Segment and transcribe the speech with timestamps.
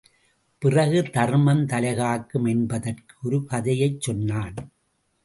[0.61, 4.55] பிறகு தர்மம் தலைகாக்கும் என்பதற்கு ஒரு கதையைச் சொன்னான்.